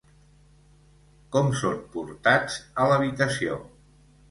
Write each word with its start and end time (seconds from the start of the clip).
Com 1.35 1.51
són 1.59 1.77
portats 1.97 2.59
a 2.85 2.91
l'habitació? 2.93 3.63